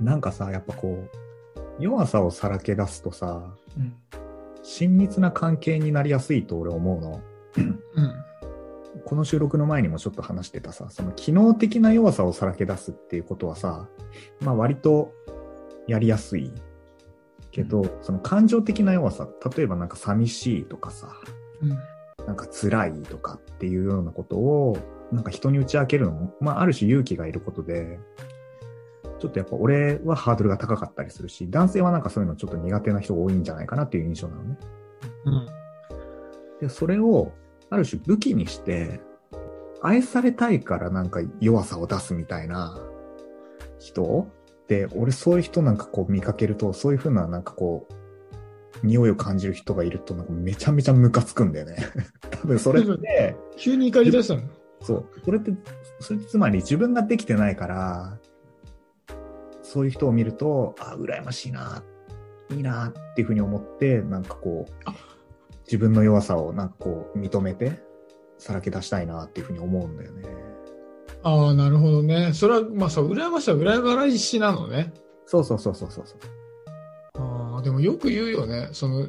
[0.00, 3.94] なんかさ、やっぱこう、弱さをさらけ出すとさ、うん。
[4.62, 7.20] 親密な関係になりやすいと俺思うの。
[7.56, 7.80] うん。
[9.04, 13.88] この収録の前にもちょっと話してたさ、その機能的な弱さをさらけ出すっていうことはさ、
[14.40, 15.12] まあ割と
[15.86, 16.52] やりやすい
[17.50, 21.08] けど、その感情的な弱さ、例えばなんか寂しいとかさ、
[21.60, 21.78] うん。
[22.26, 24.78] なんか辛いとかっていうようなことを、
[25.12, 28.00] なんか人に打ち明けるのも、まあある種勇気がいることで、
[29.24, 34.58] ちょっとやっぱ俺はハードルが高かったりするし、男性はなんかそういうのちょっと苦手な人が多いんじゃないかなっていう印象なのね。
[35.24, 35.46] うん。
[36.60, 37.32] で、それを
[37.70, 39.00] ある種武器にして、
[39.80, 42.78] 愛されたいからなんか弱さを出すみたいな
[43.78, 44.28] 人？
[44.68, 47.88] で、俺そういう人なんかこう見かけると、そういう風ななんかこ
[48.82, 51.76] う、匂いを感じる人がいるとなんかめちゃめちゃムカつくんだよね。
[52.30, 54.42] 多分それって、急に怒り出したの？
[54.82, 55.50] そう、それって、
[55.98, 58.18] それってつまり自分ができてないから、
[59.74, 61.82] そういう人を見ると、あ、羨ましいな、
[62.48, 64.94] いいなっていうふうに思って、なんかこうあ、
[65.66, 67.82] 自分の弱さをなんかこう認めて、
[68.38, 70.28] さらけ出したいなっていうふうに思うんだよね。
[71.24, 72.34] ああ、なるほどね。
[72.34, 74.92] それは、まあさ、羨ましさは裏がらしなのね。
[75.26, 76.18] そうそうそうそうそうそう。
[77.18, 78.68] ああ、でもよく言うよね。
[78.70, 79.08] その、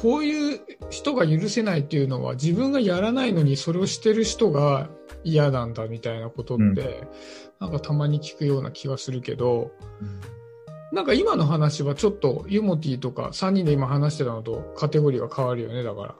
[0.00, 0.60] こういう
[0.90, 4.90] 人が許せないっていうのは自分がやらないのにそれをしてる人が
[5.24, 6.74] 嫌なんだみたいなことって、うん
[7.60, 9.72] なんかたまに聞くような気はするけど、
[10.92, 16.14] なんか今の話はちょっとユモティとか3人で今話してたのとカテゴリーが変わるよね、だか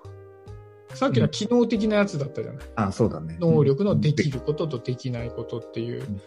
[0.91, 0.97] ら。
[0.97, 2.65] さっきのは機能的なやつだったじゃない？
[2.75, 3.37] あ、そうだね。
[3.41, 4.41] 能力のできる。
[4.41, 6.21] ることとできないことっていううん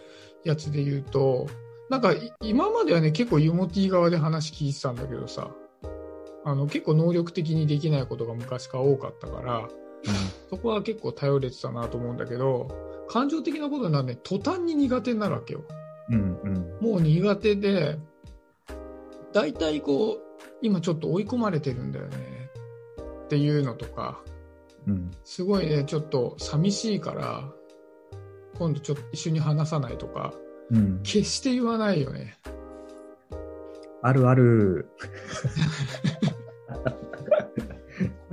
[0.44, 1.46] やつで言うと、
[1.90, 5.50] なんかい今まではね、結構ユモティ側で話聞いてたんだけどさ、
[6.44, 9.68] あの結構能力的にできないことが昔から多かったから、
[10.50, 12.68] そこは結構頼れてたなと思うんだけど、
[13.08, 15.64] 感情的なことになるね、途端に苦手になるわけよ。
[16.10, 16.78] うんうん。
[16.80, 17.98] もう苦手で、
[19.32, 20.20] 大体こう、
[20.60, 22.50] 今ちょっと追い込まれてるんだよね
[23.24, 24.22] っていうのとか、
[24.86, 25.10] うん。
[25.24, 27.50] すごいね、ちょっと寂しいから、
[28.58, 30.34] 今度ちょっと一緒に話さないとか、
[30.70, 31.00] うん。
[31.02, 32.38] 決して言わないよね。
[34.02, 34.88] あるある。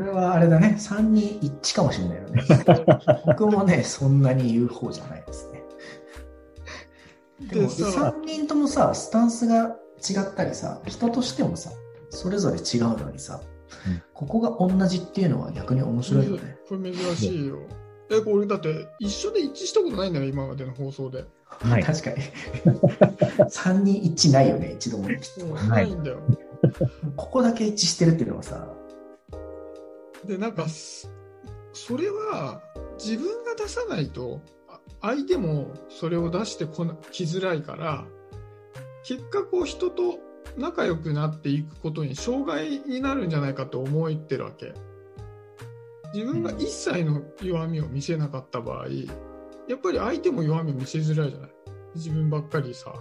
[0.09, 2.43] これはあれだね、3人一致かもしれないよね。
[3.27, 5.63] 僕もね、そんなに言う方じゃないですね。
[7.51, 11.71] でも、でさ、3人ともさ、スタンスが違ったりさ、人としてもさ、
[12.09, 13.41] それぞれ違うのにさ、
[13.87, 16.57] うんここが同じっていうのは逆に面白いよね。
[16.67, 17.59] これ珍しいよ。
[18.11, 21.23] え、これだって一緒で一致したことないんだよ、今までの放送で。
[21.45, 21.83] はい。
[21.83, 22.17] 確かに。
[23.47, 25.07] 3人一致ないよね、一度も。
[25.69, 26.17] ないんだよ。
[27.15, 28.67] ここだけ一致してるっていうのはさ、
[30.29, 31.11] で、なんか、す
[31.73, 32.61] それは
[32.99, 38.05] 自分が出さないと、あ相手もそれを出してこなきづらいから、
[39.03, 40.19] 結果こう人と
[40.55, 44.73] 仲良くなっていくことに障害になるんじゃないかと思ってるわけ。
[46.13, 48.87] 自分が一切の弱みを見せなかった場合、
[49.67, 51.49] やっぱり相手も弱みを見せづらいじゃない？
[51.95, 52.93] 自分ばっかりさ。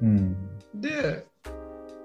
[0.00, 0.36] うんうん。
[0.74, 1.26] で、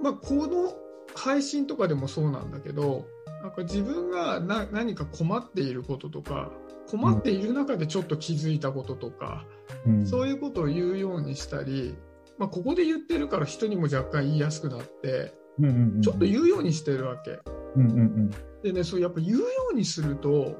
[0.01, 0.73] まあ、この
[1.15, 3.07] 配信とかでもそうなんだけど
[3.45, 6.51] なんか自分がな何か困っていることとか
[6.89, 9.45] 困っている中でちょっと気づいたこととか、
[9.85, 10.07] うん。
[10.07, 11.95] そういうことを言うようにしたり、
[12.39, 16.01] まあ、ここで言ってるから人にも若干言いやすくなってうんうんうん。
[16.01, 17.39] ちょっと言うようにしてるわけ。
[17.75, 18.29] うんうんうん。
[18.63, 20.55] でねそうやっぱ言うようにすると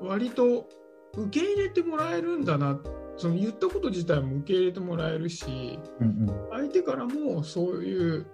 [0.00, 0.68] 割と
[1.16, 2.78] 受け入れてもらえるんだな
[3.16, 8.26] その言ったこと自体も受け入れてもらえるしうん相手からもそういう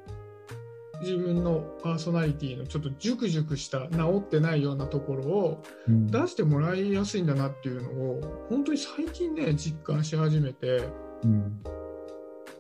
[1.01, 6.07] 自分のパーソナリティのちょっとジュクジュクした治ってないようなところをうん。
[6.07, 10.89] 出してもらいやすいんだなっていうのを本当に最近ね実感し始めて、
[11.25, 11.63] うん。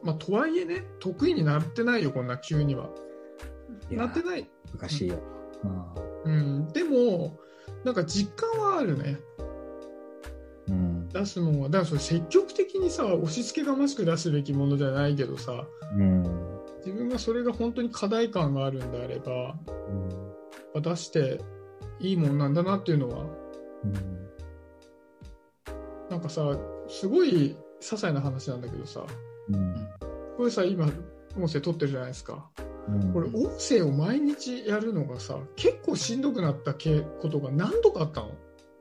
[0.02, 2.90] まあ、とはいえね得意になってないよこんな急には。
[3.90, 5.18] なってない、難しいよ。
[5.64, 7.38] あうん、でも
[7.84, 11.08] なんか実感はあるねーうん。
[11.08, 15.66] 出すのはだからそれ積極的にさ押し付けがましく出すべきものじゃないけどさ
[15.96, 16.53] うん。
[16.84, 19.56] 自分がそれが本当に課題感があるんであれば
[20.81, 21.40] 出して
[22.00, 23.25] いいもんなんだなっていうのは
[23.84, 23.92] うん。
[26.10, 26.58] なんかさ
[26.88, 29.04] すごい些細な話なんだけどさ
[29.48, 29.75] うん。
[30.36, 30.90] これさ今
[31.36, 32.50] 音声撮ってるじゃないですか
[32.88, 33.12] うん。
[33.12, 38.30] これ音声を毎日やるのがさ結構しんどくなったけことが何度かあったの？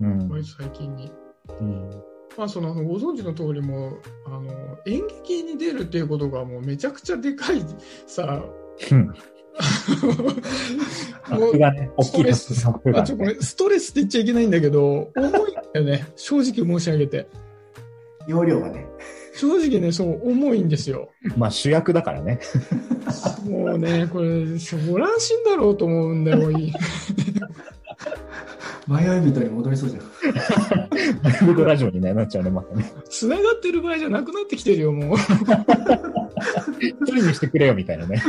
[0.01, 0.29] うん。
[0.29, 1.11] 割と最近に。
[1.59, 1.89] うん。
[2.38, 7.63] まあ、そのご存知の通りもあの演劇に出るっていうことがもうめちゃくちゃでかい
[8.07, 8.44] さ
[8.91, 9.07] うん。
[9.13, 9.13] も
[11.24, 17.27] タップがね、大きいタップがあちょごめんストレスって言っちゃいけないんだけど重いんだよね 正直申し上げて
[18.27, 18.85] 容量がね。
[19.35, 21.09] 正直ね、そう、重いんですよ。
[21.35, 22.39] まあ主役だからね。
[23.45, 26.51] もうね、これ、そう乱心だろうと思うんだよ。
[26.51, 26.74] いい
[28.88, 30.03] 迷い人に戻りそうじゃん。
[31.21, 32.91] ライブラジオにねなっちゃうね、またね。
[33.09, 35.18] 繋がってる場合じゃなくなってきてるよ、もう。
[36.80, 38.21] 一人にしてくれよ、みたいなね。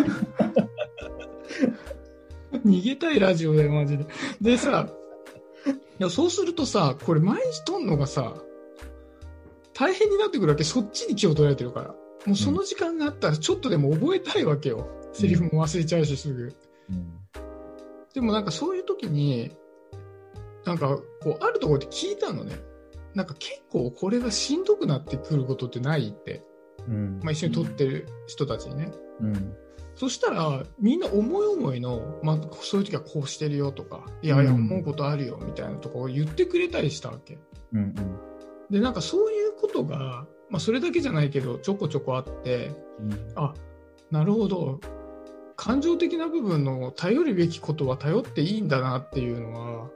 [2.65, 4.06] 逃げたいラジオだよ、マジで。
[4.41, 4.89] でさ、
[5.67, 8.35] いやそうするとさ、これ毎日撮んのがさ、
[9.73, 10.62] 大変になってくるわけ。
[10.62, 11.95] そっちに気を取られてるから。
[12.27, 14.89] もうその時間があったらちょっとでも覚えたいわけよ。
[15.12, 16.53] セリフも忘れちゃうし、すぐ。
[16.91, 17.21] うん
[18.15, 19.51] でもなんかそういう時に、
[20.65, 22.57] なんかこう、あるところで聞いたのね。
[23.15, 26.43] なんか結構これがしんどくなってくることってないって。
[26.89, 28.91] うんまあ一緒に撮ってる人たちにね。
[29.21, 29.55] うん
[29.97, 37.39] そしたら、みんな思い思いの、まあ、そういう時はこうしてるよとか、いやいや、うん思うことあるよみたいなとかを言ってくれたりしたわけ。
[37.73, 37.95] うん
[38.71, 43.55] で、なんかそういうことが、まあ、それだけじゃないけど、ちょこちょこあって、うんあ、
[44.11, 44.81] なるほど、
[45.57, 49.91] 感情的な部分の頼るべきことは頼っていいんだなっていうのは、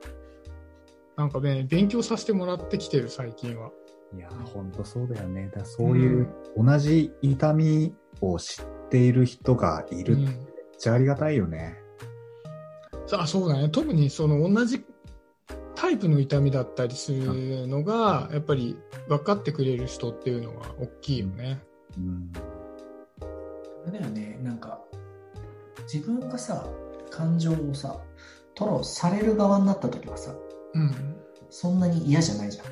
[1.18, 3.72] なんかね、勉強させてもらってきてる、最近は。
[4.16, 5.46] いやー、ほんとそうだよね。
[5.46, 10.48] だからそういう同じ痛みを知っている人がいるってめっうん
[10.78, 11.76] ちゃありがたいよね。
[13.08, 14.84] さあそうだね特にその同じ
[15.74, 18.76] タイプの痛みだったりするのがやっぱり
[19.08, 21.60] 分かってくれる人っていうのは大きいよね。
[21.96, 22.32] うん。
[23.88, 24.80] あれだよね、なんか、
[25.92, 26.68] 自分がさ、
[27.10, 28.00] 感情をさ、
[28.56, 30.34] 吐露される側になった時はさ、
[30.74, 31.16] うん、
[31.50, 32.66] そんなに嫌じゃないじゃん。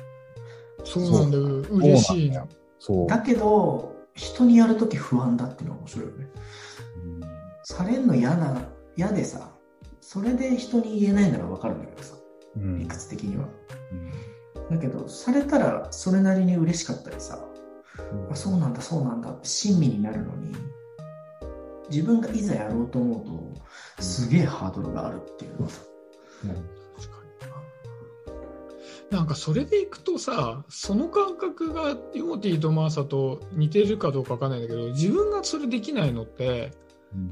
[0.83, 1.37] そうなんだ。
[1.37, 2.45] よ嬉しいな。
[2.79, 3.07] そう。
[3.07, 6.27] だけど、人にやるとき不安だっていうのが面白いよね。
[7.03, 7.21] うん。
[7.63, 8.61] されんの嫌な、
[8.95, 9.51] 嫌でさ、
[10.01, 12.15] それで人に言えないならわかるんだけどさ、
[12.55, 12.79] うん。
[12.79, 13.47] 理屈的には。
[13.91, 14.77] うん。
[14.77, 17.43] だけど、されたらそれなりに嬉しかったりさ、
[18.31, 20.53] あそうなんだ、そうなんだって親身になるのに、
[21.89, 25.81] 自分がいざやろうと思うと、すげえハードルがあるっていうのはさ、
[26.45, 26.76] うん
[29.11, 36.71] ななんかそれでいくとさその感覚がティモティとマーサと似てるかどうかわかんないんだけど自分がそれできないのって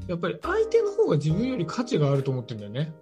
[0.08, 2.94] やっぱり相手の方が自分より価値があると思ってるんだよね。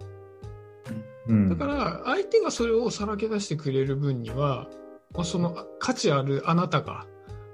[1.27, 4.67] うんだから相手がそれをさらけ出してくれる分には、
[5.11, 7.07] まあ、その価値あるあなたが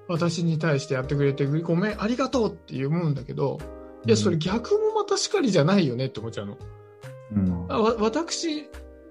[0.10, 3.60] 私に対してやってくれてごめんありがとうって思うんだけど
[4.06, 6.58] いやそれ逆もまたしかりじゃないよねって思っちゃうの。
[7.34, 7.68] うん
[8.00, 8.68] 私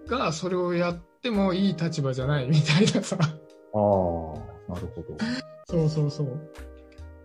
[0.06, 3.18] がそれをやってもいい立場じゃないみたいなさ。
[3.20, 3.28] ああ、
[4.72, 5.18] なるほど。
[5.66, 6.40] そうそうそう。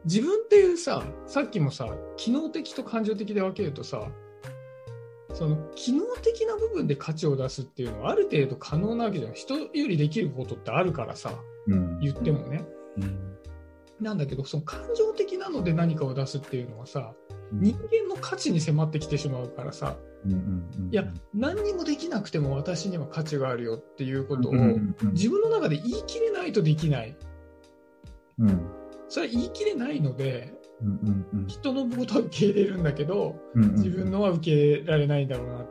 [0.05, 1.87] 自分っていうささっきもさ
[2.17, 4.07] 機能的と感情的で分けるとさ
[5.33, 9.33] その機能的な部分で価値を出すっていうのはある程度可能なわけじゃん。
[9.33, 11.31] 人よりできることってあるからさ
[11.67, 11.99] うん。
[11.99, 12.65] 言ってもね、
[12.97, 13.37] うん。
[13.99, 17.13] なんだけどその感情的なので何かを出すっていうのはさ
[17.51, 19.97] 人間の価値に迫ってきてしまうからさ。
[20.25, 21.05] うんうんうんいや
[21.35, 27.15] 何にもできなくても私には価値があるよっていうことをうんうんうん自分の中で言い切れないとできない。
[28.39, 28.61] うん。
[29.07, 31.47] それは言い切れないのでうんうんうん。
[31.47, 35.59] 人のことは受け入れるんだけどうんうん自分のは受け入れられないんだろうな。
[35.61, 35.67] っ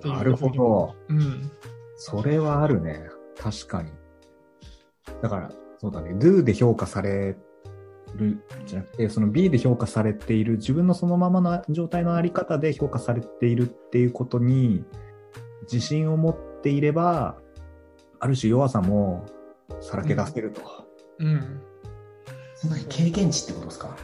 [0.00, 0.94] ていうなるほど。
[1.08, 1.50] うん。
[1.96, 3.08] それはあるね。
[3.38, 3.90] 確かに。
[5.20, 6.14] だから、そうだね。
[6.14, 7.36] do で評価され
[8.16, 14.84] るじゃなくて、その B で評価されている、自分のそのままの状態のあり方で評価されているっていうことに、
[15.62, 17.36] 自信を持っていれば、
[18.18, 19.26] ある種弱さも
[19.80, 20.62] さらけ出せると。
[21.18, 21.60] うん
[22.54, 23.96] つまり経験値ってことですか？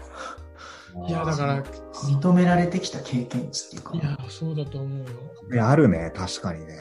[1.06, 3.94] いやだから認められてきた経験値っていうか。
[3.94, 5.04] いやそうだと思うよ
[5.52, 6.12] いや、あるね。
[6.12, 6.80] 確かにね。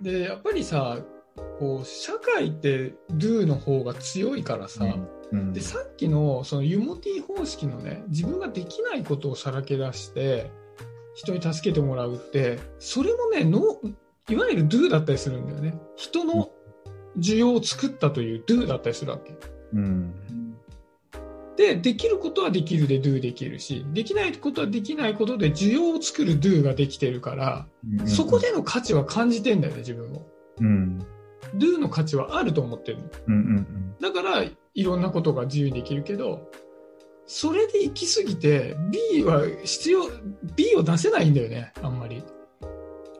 [0.00, 0.98] でやっぱりさ
[1.58, 4.84] こう社会って Do の方が強いからさ、
[5.32, 5.52] うん。
[5.52, 10.50] でさっきのそのユモティ方式のね自分ができないことをさらけ出して
[11.14, 13.80] 人に助けてもらうってそれもねの
[14.28, 15.78] いわゆる Do だったりするんだよね。
[15.96, 16.50] 人の
[17.18, 19.36] 需要を作ったという Do だったりするわけ。
[19.72, 20.14] うん。
[21.56, 27.66] でできることはできるで Do できるしできないことはできないことで需要を作る Do ができてるから、
[28.00, 28.06] うん。
[28.06, 30.26] そこでの価値は感じてんだよね自分も
[30.60, 31.06] うん。
[31.56, 36.48] Do の価値はあると思ってるのうんうんだからいろんなことが自由にできるけど
[37.26, 40.04] それで行き過ぎて B は必要
[40.56, 42.24] B を出せないんだよねあんまり、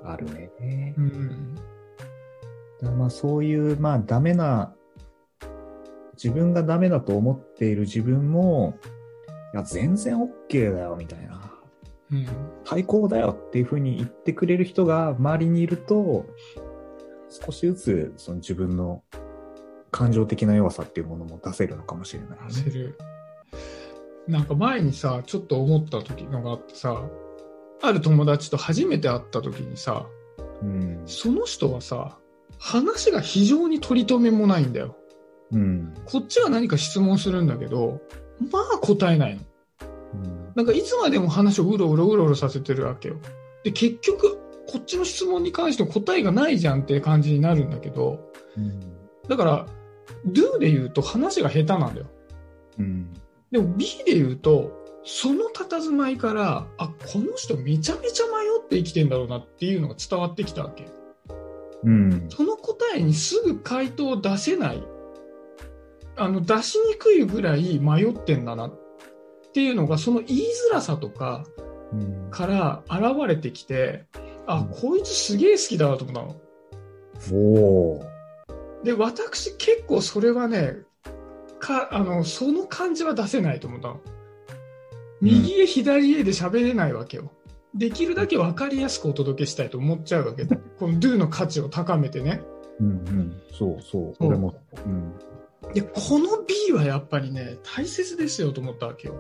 [0.03, 0.11] うん。
[0.11, 0.95] あるね。
[0.97, 1.55] うん、
[2.83, 4.75] だまあそういう、まあダメな、
[6.15, 8.79] 自分がダメだと思っている自分も、
[9.53, 11.39] いや、全然 OK だよ、みたいな。
[12.11, 12.27] うん、
[12.65, 16.25] 最高だよっていうふうに言ってくれる人が周りにいると、
[17.31, 19.03] 少しずつその自分の
[19.91, 22.37] 感情的な弱さっていうものも出せるのかもしれない、ね。
[22.49, 22.99] 出せる。
[24.27, 27.03] なんか前にさ、ちょっと思った時のがあってさ、
[27.81, 30.07] ある友達と初めて会った時にさ、
[30.63, 31.03] うん。
[31.07, 32.19] その人はさ、
[32.59, 34.97] 話が非常に取り留めもないんだよ。
[35.53, 35.95] うん。
[36.05, 38.01] こっちが何か質問するんだけど、
[38.51, 39.43] まあ答えないの。
[40.15, 40.53] うん。
[40.55, 43.17] なんかいつまでも話をうろうろうろうろさせてるわけよ。
[43.65, 44.39] で、結局、
[44.71, 48.81] こっちの質問に関しても答えがないじゃんって感じになるんだけど、うん。
[49.27, 49.67] だから、
[50.27, 52.07] do で言うと話が下手なんだよ。
[52.79, 53.13] うん。
[53.51, 58.31] でも B で言うと、その佇まいから、あ、この人めちゃめちゃ迷
[58.63, 60.87] って生きてんだろうなっていうのが伝わってきたわけ。
[61.85, 62.27] うん。
[62.29, 64.83] その答えにすぐ回答を出せない。
[66.17, 68.75] あの、出しにくいぐらい迷ってんだなっ
[69.55, 71.45] ていうのが、その言いづらさとか
[71.93, 72.31] うん。
[72.31, 76.37] から現れてきて、あ、うんこいつすげえ好きだなと思ったの。
[77.33, 78.85] おー。
[78.85, 80.77] で、私結構それはね、
[81.59, 84.01] か、あの、その感じは出せないと思ったの。
[85.21, 87.33] 右へ左へで喋れないわけよ。
[87.75, 90.47] できるだけ分かりやすくお届けしたいと思っちゃうわけ。
[90.79, 92.41] この do の価値を高めてね。
[92.81, 93.43] うんうん。
[93.53, 94.15] そうそう。
[94.15, 94.55] そう俺も。
[94.87, 95.13] うん。
[95.75, 99.15] で、この B はやっぱりね、大切ですよと思ったわけよ。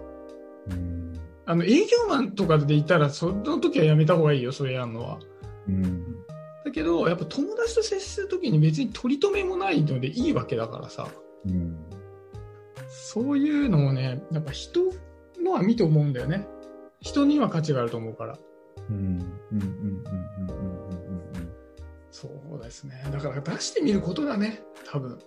[0.71, 1.13] うん。
[1.49, 5.19] あの、営業マンとかでいたら、その時はやめた方がいいよ、それやるのは。
[5.67, 6.19] うん。
[6.63, 11.09] だけど、やっぱ友達と接する時に別に取り留めもないのでいいわけだからさ。
[11.47, 11.75] うん。
[12.91, 14.83] そういうのをね、やっぱ人
[15.43, 16.47] のは見て思うんだよね。
[17.01, 18.39] 人には価値があると思うから。
[22.11, 23.07] そうですね。
[23.11, 25.19] だから出してみることだね、多分。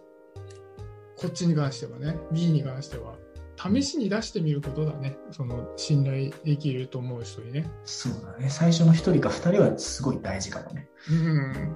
[1.18, 3.16] こっちに関してはね、B に関しては。
[3.58, 5.18] 試しに出してみることだね。
[5.32, 7.70] その信頼できると思う人にね。
[7.86, 8.50] そうだね。
[8.50, 10.90] 最初の一人か二人はすごい大事かもね。
[11.10, 11.76] うん。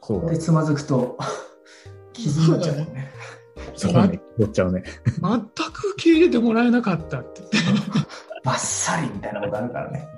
[0.00, 0.38] そうだで、。
[0.38, 1.18] つまずくと、
[2.12, 3.10] 傷になっちゃうもんね。
[3.74, 4.20] そうだね。
[4.38, 4.84] 乗っちゃうね。
[5.04, 5.40] 全
[5.72, 7.80] く受け入れてもらえなかったって言って。
[8.44, 10.08] バッサリみたいなことあるからね。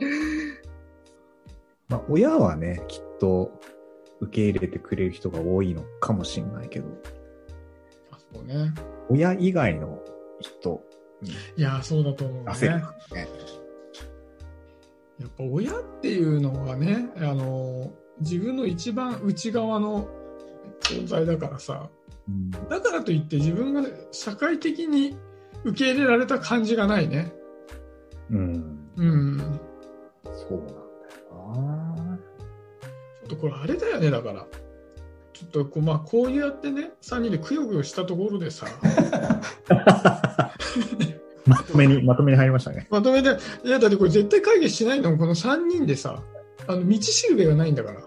[1.88, 3.52] まあ、親はね、きっと
[4.20, 6.88] 受け入れてくれる人が多いのかもしれないけど、
[8.10, 8.72] あそうね。
[9.08, 10.00] 親以外の
[10.40, 10.82] 人
[11.56, 12.50] いや、そうだと思うね。
[12.52, 12.84] ね。
[15.18, 17.90] やっぱ親っていうのはね、あの、
[18.20, 20.08] 自分の一番内側の
[20.80, 21.88] 存在だからさ、
[22.28, 22.50] うん。
[22.50, 25.16] だからといって自分が社会的に
[25.64, 27.32] 受け入れられた感じがないね。
[28.30, 28.90] うん。
[28.96, 29.60] うん。
[30.24, 32.18] そうなんだよ
[33.28, 34.46] ちょっとこれあれだよね、だから。
[35.32, 38.66] ちょっとこう、まあ、こうやってね、3人でくよくよしたところでさ、
[41.76, 42.86] とめに、まとめに入りましたね。
[42.90, 43.30] まとめて、
[43.64, 46.22] いや、だってこれ絶対会議しないのもこの3人でさ、
[46.66, 48.00] あの、道しるべがないんだから。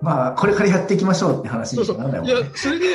[0.00, 1.96] まあ、これからやっていきましょうって話そうそう。
[1.96, 2.86] にならないもんね。、いやそれで、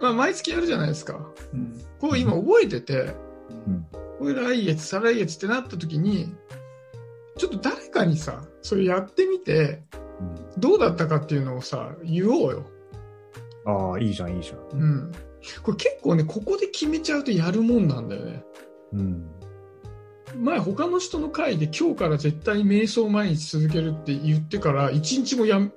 [0.00, 1.20] まあ、毎月やるじゃないですか。
[1.52, 3.14] うんこう今覚えてて、
[3.66, 3.86] うん。
[4.18, 6.34] これ来月、再来月ってなった時に、
[7.38, 9.82] ちょっと誰かにさ、それやってみて、
[10.20, 12.64] うんどうだったかっていうのをさ、言おうよ。
[13.66, 14.80] ああ、いいじゃん、いいじゃん。
[14.80, 15.12] うん。
[15.62, 18.44] これ結構ね、ここで決めちゃうとやるもんなんだよね。
[18.92, 19.30] うん。
[20.34, 25.72] 前他の人の会で今日から絶対瞑想毎日続けるって言ってから一日もやん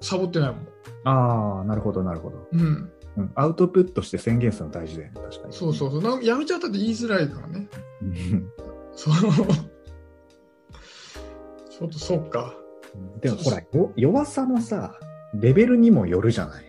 [0.00, 0.68] サボってないもん。
[1.04, 2.48] ああ、なるほど、なるほど。
[2.52, 2.90] うん。
[3.16, 3.32] うん。
[3.34, 5.54] アウトプットして宣言するの大事だよね、確かに。
[5.54, 6.02] そうそうそう。
[6.02, 7.68] なやめちゃったって言いづらいからね。
[8.02, 8.50] うん。
[8.94, 9.14] そう。
[11.70, 12.54] ちょっとそっか。
[13.20, 14.98] でもほら、よ弱さのさ、
[15.34, 16.64] レベルにもよるじゃない。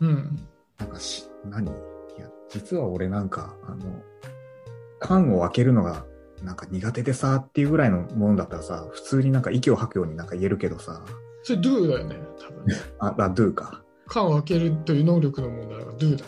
[0.00, 0.38] うん。
[0.78, 1.70] なんかし、何？
[1.70, 1.74] い
[2.20, 4.02] や、実は俺なんか、あの、
[5.00, 6.04] 缶を開けるのが、
[6.42, 11.02] なんか苦手でさっていうぐらいのものだったらさ、普通になんか息を吐くようになんか言えるけどさ、
[11.42, 12.74] それ do だよね、多分ね。
[12.98, 13.82] あ、あ、do か。
[14.06, 16.24] 缶を開けるという能力の問題は do だ。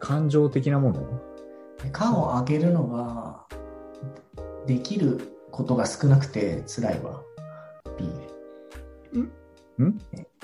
[0.00, 1.20] 感情的なもの？
[1.92, 3.46] 缶を開けるのが、
[4.66, 7.22] できることが少なくて辛いわ。
[7.96, 8.08] B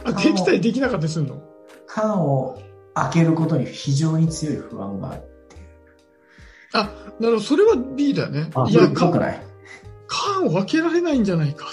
[0.04, 1.42] あ、できたりできなかったりするの？
[1.86, 2.58] 缶を
[2.94, 5.62] 開けることに非常に強い不安があるっていう。
[6.72, 8.50] あ、なるほど、それは B だよね。
[8.54, 9.42] あいや、ぽく缶ない。
[10.06, 11.66] 缶を開けられないんじゃないか。
[11.66, 11.72] あ、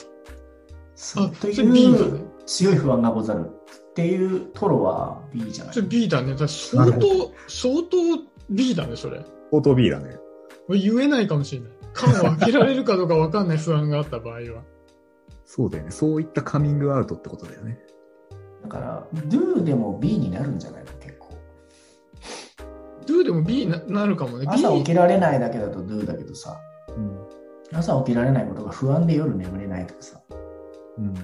[0.95, 2.21] そうというね。
[2.45, 6.35] 強い不安がござるっていうトロは B じゃないそれ B だね。
[6.35, 7.97] だ相当、相当
[8.49, 9.23] B だね、それ。
[9.51, 10.17] 相当 B だね。
[10.69, 11.71] 言えないかもしれない。
[11.93, 14.63] 缶を開けられるかどうか分かんない不安があった場合は。
[15.45, 15.91] そうだよね。
[15.91, 17.79] そういったカミングアウトってことだよね。
[18.63, 20.91] だから、do でも B になるんじゃないの？
[23.05, 24.45] Do でも B にななるかもね。
[24.47, 27.19] 朝起きられないだけだと do だけどさ、うん。
[27.73, 30.21] 朝起きられないことが不安で夜眠れないとかさ、
[30.97, 31.13] うん。
[31.13, 31.15] っ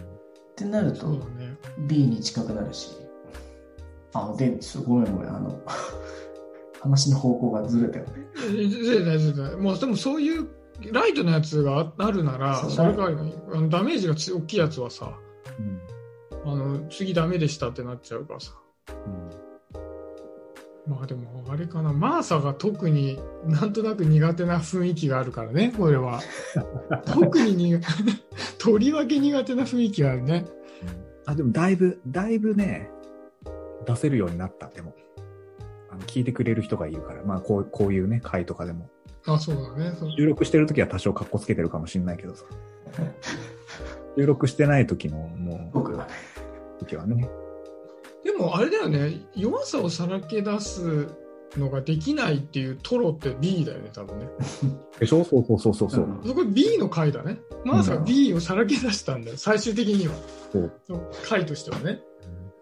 [0.55, 1.55] てなるとね。
[1.87, 2.91] B に近くなるし、
[4.13, 5.29] あ、で、ちょっとごめんごめん。
[5.29, 5.61] あの、
[6.81, 8.27] 話の方向がずれたよね。
[8.35, 9.55] ずれないずれない。
[9.55, 10.47] もうでもそういう
[10.91, 15.13] ライトのやつがあるなら、それがあのダメージがつ大きいやつはさ、
[15.59, 16.51] うん。
[16.51, 18.53] あの次ダメでしたってなっちゃうからさ。
[19.05, 19.46] うん
[20.87, 26.21] まあでもあれかな、マーサが特になんとなく苦手な雰囲気があるからね、これは。
[27.05, 27.81] 特に苦
[28.57, 30.45] とりわけ苦手な雰囲気があるね。
[31.25, 32.89] あ、でもだいぶ、だいぶね、
[33.85, 34.95] 出せるようになった、でも。
[35.89, 38.89] あの聞いてくれる人がいるから、まあこうこういうね、回とかでも。
[39.25, 39.93] あ、そうだね。
[39.99, 42.45] そう収録してる時は多少格好つけてるかもしれないけどさ。
[44.17, 46.13] 収録してない時の、も僕がね。
[46.77, 47.29] う、時はね。
[48.37, 51.07] でもあれだよね、弱さをさらけ出す
[51.57, 54.27] のができないっていうトロって B だよね、多分ね。
[54.99, 56.03] でしょそうそうそうそうそう。
[56.03, 57.39] うんそこ B の回だね。
[57.65, 60.13] マーサが B をさらけ出したんだよ、最終的には。
[60.51, 61.99] そうその回としてはね。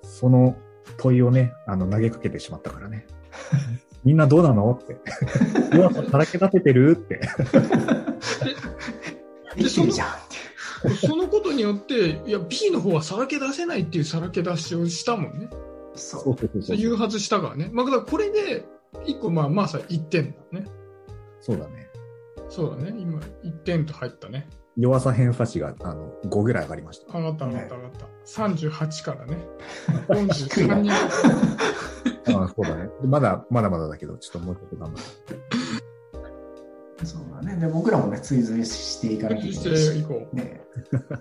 [0.04, 0.56] その
[0.98, 3.06] 問いをね、あの、投げかけてしまったからね。
[4.06, 4.80] みんなどうなの？
[4.82, 4.96] って。
[5.76, 6.92] 弱ささらけ出せてる？
[6.92, 7.20] って。
[9.58, 10.08] できてるじゃん。
[10.90, 15.50] そのことによって、いや、B の方はさらけ出せないっていうさらけ出しをしたもんね。
[15.96, 16.76] そう。
[16.76, 17.70] 誘発したからね。
[17.72, 18.66] まあ、だからこれで、
[19.06, 20.66] 一個、まあ、まあさ、1点だね。
[21.40, 21.90] そうだね。
[22.50, 22.94] そうだね。
[22.98, 24.48] 今、1点と入ったね。
[24.78, 27.18] 弱さ偏差値が、あの、5ぐらい上がりました。
[27.18, 28.06] 上がった上がった上がった。
[28.26, 29.38] 38からね。
[30.10, 32.90] 43にああそうだね。
[33.04, 35.45] まだ、まだまだだけど、ちょっともうちょっと頑張って。
[37.02, 37.06] う。
[37.06, 37.60] そうだね。
[37.60, 39.92] で、僕らもね、追随していかなきゃいけしないし。
[39.94, 40.62] ていこね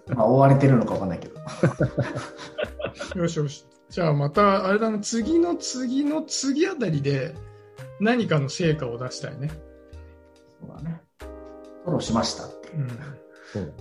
[0.08, 1.34] まあ、追われてるのかわかんないけど。
[3.14, 3.18] う。
[3.18, 3.66] よしよし。
[3.90, 7.34] じゃあまた、あれだな、次の次の次あたりで
[8.00, 9.50] 何かの成果を出したいね。
[10.60, 11.00] そうだね。
[11.84, 12.82] フォローしましたっていうう。
[12.84, 12.88] ん。
[13.52, 13.72] そうだね。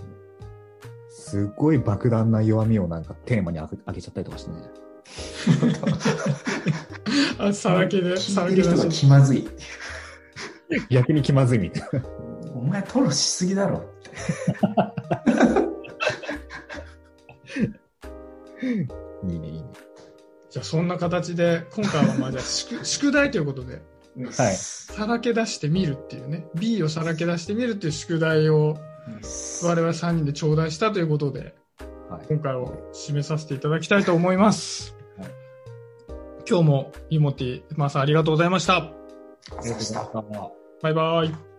[1.10, 4.56] すっごい爆弾な弱みをなんかテーマにあげあげちゃったりとかしてね。
[7.38, 8.88] あ、さらけで、さらけ出し。
[8.88, 9.48] 気まずい。
[10.90, 12.08] 逆に気まずいみたいな。
[12.54, 14.10] お前、フォローしすぎだろって。
[19.26, 19.68] いいね、いいね。
[20.50, 23.82] じゃあそんな形で、今回はまあじゃあ宿 宿題ということで、
[24.36, 28.76] はいさらけ出してみるっていうね、B をさらけ出してみるっていう宿題を
[29.64, 31.56] 我々3人で頂戴したということで、
[32.08, 32.26] はい。
[32.28, 34.94] 今回を締めさせていただきたいと思います。
[35.18, 35.30] はい
[36.46, 38.76] 今日もイモティ、マーさんありがとうございました。
[38.76, 40.00] ありがとうございました。
[40.04, 40.63] た。
[40.84, 41.53] バイバイ。